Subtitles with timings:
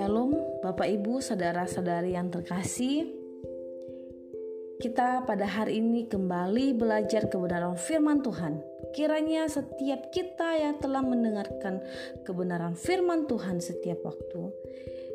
[0.00, 0.32] Shalom,
[0.64, 3.04] Bapak Ibu, saudara-saudari yang terkasih.
[4.80, 8.64] Kita pada hari ini kembali belajar kebenaran firman Tuhan.
[8.96, 11.84] Kiranya setiap kita yang telah mendengarkan
[12.24, 14.48] kebenaran firman Tuhan setiap waktu,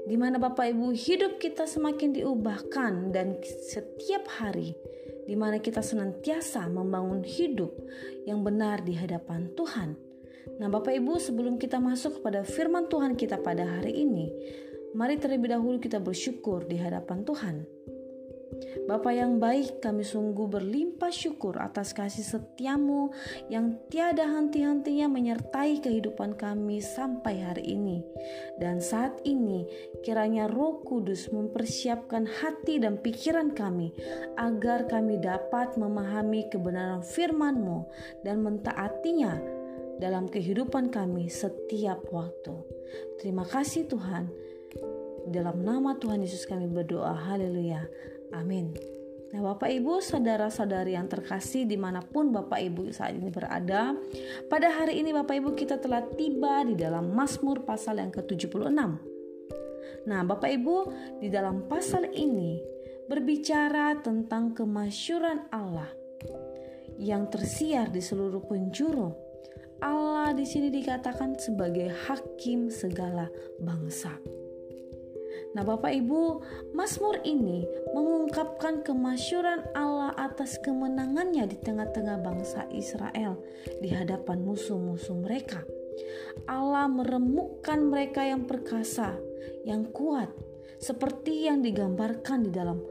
[0.06, 4.78] di mana Bapak Ibu hidup kita semakin diubahkan dan setiap hari
[5.26, 7.74] di mana kita senantiasa membangun hidup
[8.30, 10.05] yang benar di hadapan Tuhan.
[10.62, 14.32] Nah, Bapak Ibu, sebelum kita masuk kepada firman Tuhan kita pada hari ini,
[14.96, 17.56] mari terlebih dahulu kita bersyukur di hadapan Tuhan.
[18.86, 23.10] Bapa yang baik, kami sungguh berlimpah syukur atas kasih setiamu
[23.50, 28.06] yang tiada henti-hentinya menyertai kehidupan kami sampai hari ini.
[28.62, 29.66] Dan saat ini,
[30.06, 33.90] kiranya roh kudus mempersiapkan hati dan pikiran kami
[34.38, 37.90] agar kami dapat memahami kebenaran firman-Mu
[38.22, 39.55] dan mentaatinya
[40.00, 42.56] dalam kehidupan kami setiap waktu.
[43.20, 44.28] Terima kasih Tuhan.
[45.32, 47.16] Dalam nama Tuhan Yesus kami berdoa.
[47.16, 47.88] Haleluya.
[48.36, 48.76] Amin.
[49.34, 53.92] Nah Bapak Ibu, saudara-saudari yang terkasih di mana pun Bapak Ibu saat ini berada
[54.48, 58.72] Pada hari ini Bapak Ibu kita telah tiba di dalam Mazmur pasal yang ke-76
[60.08, 60.76] Nah Bapak Ibu
[61.20, 62.64] di dalam pasal ini
[63.12, 65.90] berbicara tentang kemasyuran Allah
[66.96, 69.25] yang tersiar di seluruh penjuru.
[69.84, 73.28] Allah di sini dikatakan sebagai hakim segala
[73.60, 74.16] bangsa.
[75.56, 76.44] Nah, Bapak Ibu,
[76.76, 77.64] Mazmur ini
[77.96, 83.40] mengungkapkan kemasyuran Allah atas kemenangannya di tengah-tengah bangsa Israel
[83.80, 85.64] di hadapan musuh-musuh mereka.
[86.52, 89.16] Allah meremukkan mereka yang perkasa,
[89.64, 90.28] yang kuat,
[90.76, 92.84] seperti yang digambarkan di dalam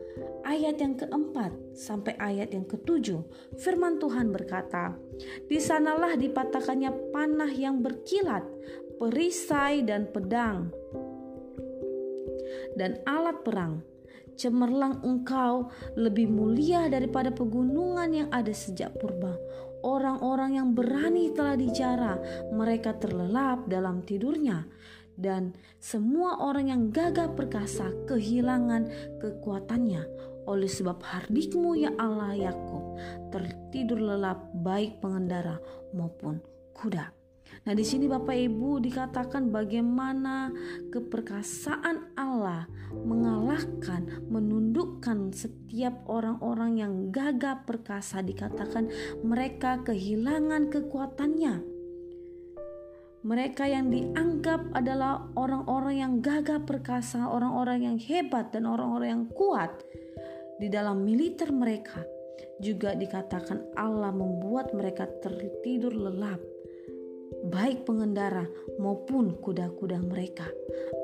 [0.47, 3.23] ayat yang keempat sampai ayat yang ketujuh.
[3.59, 4.95] Firman Tuhan berkata,
[5.47, 8.47] "Di sanalah dipatahkannya panah yang berkilat,
[8.99, 10.85] perisai dan pedang."
[12.75, 13.83] dan alat perang.
[14.35, 19.39] Cemerlang engkau lebih mulia daripada pegunungan yang ada sejak purba.
[19.85, 22.19] Orang-orang yang berani telah dicara,
[22.51, 24.67] mereka terlelap dalam tidurnya.
[25.15, 28.91] Dan semua orang yang gagah perkasa kehilangan
[29.23, 30.03] kekuatannya.
[30.45, 33.01] Oleh sebab hardikmu ya Allah Yakub
[33.33, 35.57] tertidur lelap baik pengendara
[35.97, 36.45] maupun
[36.77, 37.25] kuda.
[37.65, 40.53] Nah, di sini Bapak Ibu dikatakan bagaimana
[40.93, 48.93] keperkasaan Allah mengalahkan, menundukkan setiap orang-orang yang gagah perkasa dikatakan
[49.25, 51.74] mereka kehilangan kekuatannya.
[53.25, 59.73] Mereka yang dianggap adalah orang-orang yang gagah perkasa, orang-orang yang hebat dan orang-orang yang kuat
[60.61, 62.05] di dalam militer mereka
[62.61, 66.39] juga dikatakan Allah membuat mereka tertidur lelap
[67.49, 68.47] baik pengendara
[68.81, 70.49] maupun kuda-kuda mereka.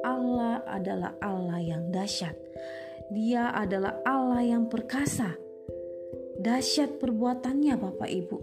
[0.01, 2.37] Allah adalah Allah yang dahsyat.
[3.13, 5.37] Dia adalah Allah yang perkasa.
[6.41, 8.39] Dahsyat perbuatannya Bapak Ibu.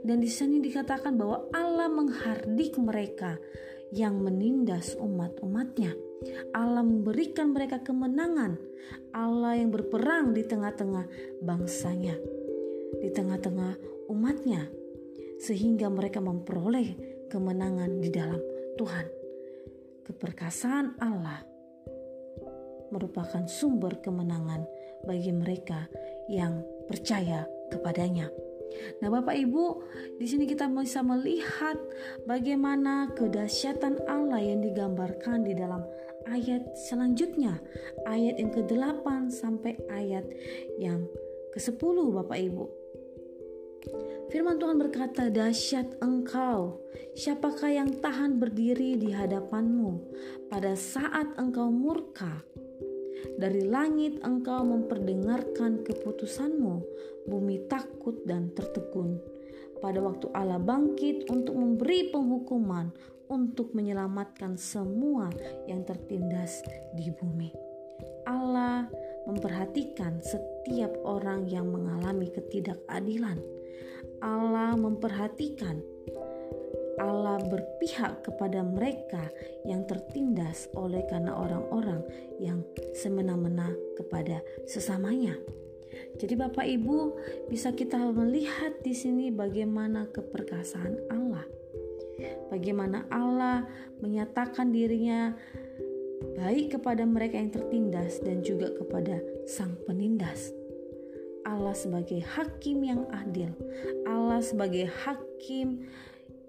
[0.00, 3.36] Dan di sini dikatakan bahwa Allah menghardik mereka
[3.92, 5.92] yang menindas umat-umatnya.
[6.56, 8.56] Allah memberikan mereka kemenangan.
[9.12, 11.04] Allah yang berperang di tengah-tengah
[11.44, 12.16] bangsanya.
[13.04, 14.72] Di tengah-tengah umatnya.
[15.36, 16.96] Sehingga mereka memperoleh
[17.28, 18.40] kemenangan di dalam
[18.80, 19.06] Tuhan.
[20.08, 21.52] Keperkasaan Allah
[22.92, 24.68] merupakan sumber kemenangan
[25.08, 25.88] bagi mereka
[26.28, 26.60] yang
[26.92, 28.28] percaya kepadanya.
[29.00, 29.64] Nah, Bapak Ibu,
[30.20, 31.76] di sini kita bisa melihat
[32.28, 35.84] bagaimana kedahsyatan Allah yang digambarkan di dalam
[36.28, 37.60] ayat selanjutnya,
[38.04, 40.24] ayat yang ke-8 sampai ayat
[40.76, 41.04] yang
[41.56, 42.64] ke-10 Bapak Ibu.
[44.30, 46.80] Firman Tuhan berkata, "Dahsyat engkau,
[47.12, 50.00] siapakah yang tahan berdiri di hadapanmu
[50.48, 52.40] pada saat engkau murka?
[53.38, 56.74] Dari langit engkau memperdengarkan keputusanmu,
[57.26, 59.18] bumi takut dan tertegun.
[59.82, 62.90] Pada waktu Allah bangkit untuk memberi penghukuman,
[63.32, 65.30] untuk menyelamatkan semua
[65.66, 66.62] yang tertindas
[66.94, 67.50] di bumi."
[68.22, 68.86] Allah
[69.26, 73.42] memperhatikan setiap orang yang mengalami ketidakadilan
[74.22, 75.82] Allah memperhatikan.
[77.02, 79.26] Allah berpihak kepada mereka
[79.66, 82.06] yang tertindas oleh karena orang-orang
[82.38, 82.62] yang
[82.94, 84.38] semena-mena kepada
[84.70, 85.34] sesamanya.
[86.16, 87.18] Jadi Bapak Ibu
[87.50, 91.44] bisa kita melihat di sini bagaimana keperkasaan Allah.
[92.54, 93.66] Bagaimana Allah
[93.98, 95.34] menyatakan dirinya
[96.38, 99.18] baik kepada mereka yang tertindas dan juga kepada
[99.50, 100.54] sang penindas.
[101.42, 103.50] Allah sebagai hakim yang adil,
[104.06, 105.90] Allah sebagai hakim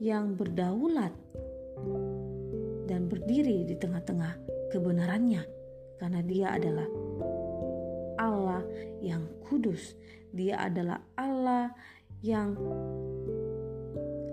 [0.02, 1.14] yang berdaulat
[2.90, 4.38] dan berdiri di tengah-tengah
[4.74, 5.44] kebenarannya
[5.98, 6.88] karena dia adalah
[8.18, 8.62] Allah
[9.00, 9.96] yang kudus.
[10.34, 11.74] Dia adalah Allah
[12.26, 12.58] yang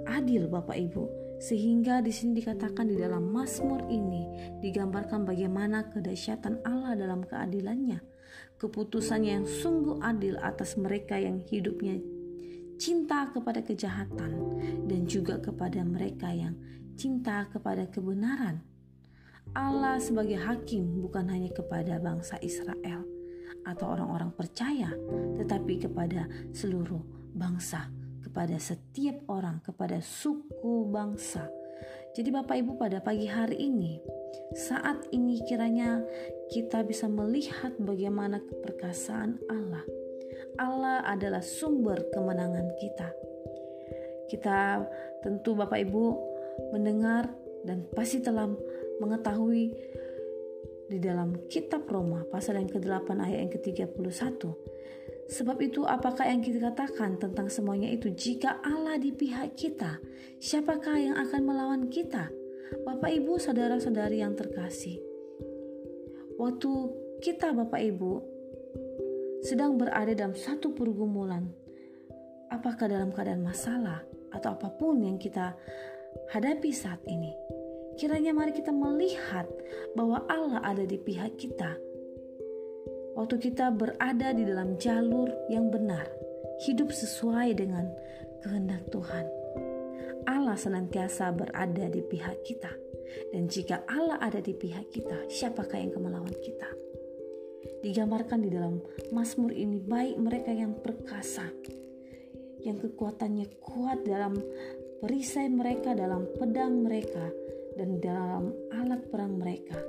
[0.08, 1.04] adil Bapak Ibu.
[1.40, 4.28] Sehingga di sini dikatakan di dalam Mazmur ini
[4.60, 8.04] digambarkan bagaimana kedahsyatan Allah dalam keadilannya.
[8.60, 11.96] Keputusannya yang sungguh adil atas mereka yang hidupnya
[12.80, 14.32] cinta kepada kejahatan
[14.88, 16.56] dan juga kepada mereka yang
[16.96, 18.64] cinta kepada kebenaran.
[19.52, 23.04] Allah sebagai hakim bukan hanya kepada bangsa Israel
[23.68, 24.96] atau orang-orang percaya,
[25.36, 26.24] tetapi kepada
[26.56, 27.04] seluruh
[27.36, 27.92] bangsa
[28.30, 31.50] kepada setiap orang, kepada suku bangsa.
[32.14, 33.98] Jadi Bapak Ibu pada pagi hari ini,
[34.54, 35.98] saat ini kiranya
[36.46, 39.82] kita bisa melihat bagaimana keperkasaan Allah.
[40.60, 43.08] Allah adalah sumber kemenangan kita.
[44.28, 44.84] Kita
[45.24, 46.04] tentu Bapak Ibu
[46.76, 47.32] mendengar
[47.64, 48.44] dan pasti telah
[49.00, 49.72] mengetahui
[50.90, 54.42] di dalam kitab Roma pasal yang ke-8 ayat yang ke-31
[55.30, 60.02] Sebab itu apakah yang kita katakan tentang semuanya itu jika Allah di pihak kita,
[60.42, 62.34] siapakah yang akan melawan kita?
[62.82, 64.98] Bapak Ibu, saudara-saudari yang terkasih.
[66.34, 66.70] Waktu
[67.22, 68.39] kita Bapak Ibu
[69.40, 71.48] sedang berada dalam satu pergumulan,
[72.52, 75.56] apakah dalam keadaan masalah atau apa pun yang kita
[76.30, 77.32] hadapi saat ini,
[77.96, 79.48] kiranya mari kita melihat
[79.96, 81.76] bahwa Allah ada di pihak kita
[83.20, 86.06] waktu kita berada di dalam jalur yang benar,
[86.64, 87.90] hidup sesuai dengan
[88.40, 89.26] kehendak Tuhan.
[90.28, 92.70] Allah senantiasa berada di pihak kita.
[93.34, 96.70] Dan jika Allah ada di pihak kita, siapakah yang kemelawan kita?
[97.80, 98.76] Digambarkan di dalam
[99.08, 101.48] Mazmur ini baik mereka yang perkasa,
[102.60, 104.36] yang kekuatannya kuat dalam
[105.00, 107.32] perisai mereka, dalam pedang mereka,
[107.80, 109.80] dan dalam alat perang mereka.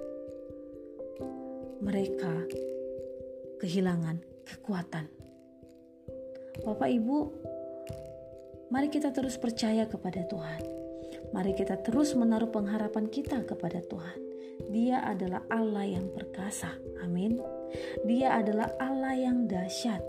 [1.84, 2.34] Mereka
[3.60, 5.12] kehilangan kekuatan.
[6.64, 7.18] Bapak Ibu,
[8.72, 10.64] mari kita terus percaya kepada Tuhan.
[11.36, 14.31] Mari kita terus menaruh pengharapan kita kepada Tuhan.
[14.72, 16.76] Dia adalah Allah yang perkasa.
[17.04, 17.40] Amin.
[18.06, 20.04] Dia adalah Allah yang dahsyat.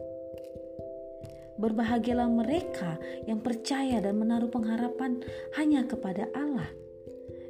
[1.56, 2.98] Berbahagialah mereka
[3.28, 5.22] yang percaya dan menaruh pengharapan
[5.56, 6.66] hanya kepada Allah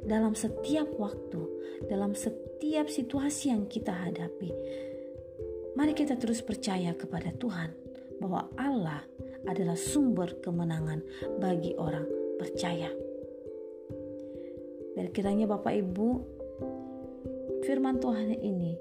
[0.03, 1.41] dalam setiap waktu,
[1.87, 4.51] dalam setiap situasi yang kita hadapi
[5.73, 7.73] Mari kita terus percaya kepada Tuhan
[8.21, 9.01] bahwa Allah
[9.49, 11.01] adalah sumber kemenangan
[11.41, 12.05] bagi orang
[12.37, 12.93] percaya.
[14.93, 16.32] Dan kiranya Bapak Ibu,
[17.63, 18.75] firman Tuhan ini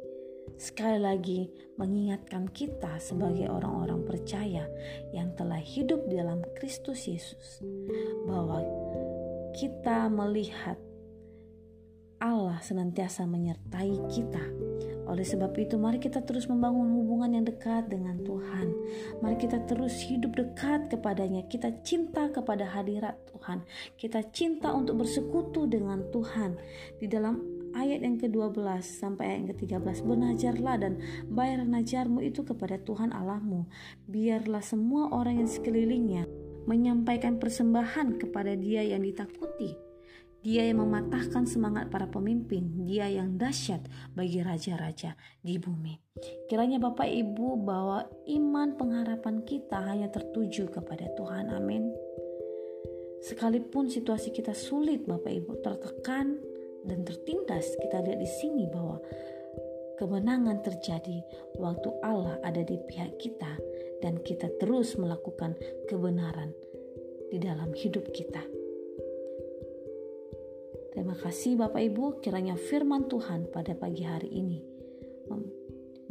[0.59, 1.41] sekali lagi
[1.79, 4.67] mengingatkan kita sebagai orang-orang percaya
[5.15, 7.63] yang telah hidup dalam Kristus Yesus
[8.27, 8.63] bahwa
[9.55, 10.77] kita melihat
[12.19, 14.43] Allah senantiasa menyertai kita
[15.03, 18.71] oleh sebab itu, mari kita terus membangun hubungan yang dekat dengan Tuhan.
[19.19, 21.45] Mari kita terus hidup dekat kepadanya.
[21.51, 23.67] Kita cinta kepada hadirat Tuhan.
[23.99, 26.55] Kita cinta untuk bersekutu dengan Tuhan.
[27.03, 30.93] Di dalam ayat yang ke-12 sampai ayat yang ke-13 bernajarlah dan
[31.29, 33.69] bayar najarmu itu kepada Tuhan Allahmu.
[34.09, 36.29] Biarlah semua orang yang sekelilingnya
[36.69, 39.93] menyampaikan persembahan kepada dia yang ditakuti
[40.43, 45.95] dia yang mematahkan semangat para pemimpin, dia yang dahsyat bagi raja-raja di bumi.
[46.51, 51.55] Kiranya Bapak Ibu bahwa iman pengharapan kita hanya tertuju kepada Tuhan.
[51.55, 51.95] Amin.
[53.23, 56.43] Sekalipun situasi kita sulit, Bapak Ibu tertekan
[56.87, 58.99] dan tertindas, kita lihat di sini bahwa
[59.99, 61.23] kemenangan terjadi
[61.59, 63.59] waktu Allah ada di pihak kita
[64.03, 65.55] dan kita terus melakukan
[65.87, 66.51] kebenaran
[67.31, 68.43] di dalam hidup kita.
[70.93, 74.61] Terima kasih Bapak Ibu, kiranya firman Tuhan pada pagi hari ini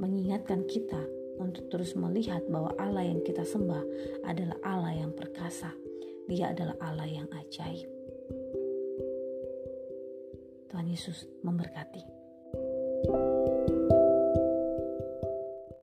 [0.02, 0.98] mengingatkan kita
[1.38, 3.86] untuk terus melihat bahwa Allah yang kita sembah
[4.26, 5.70] adalah Allah yang perkasa.
[6.26, 8.01] Dia adalah Allah yang ajaib.
[10.72, 12.00] Tuhan Yesus memberkati.
[13.02, 13.31] thank you